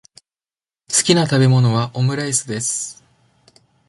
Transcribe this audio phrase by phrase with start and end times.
[0.91, 3.03] 好きな食べ物はオムライスです。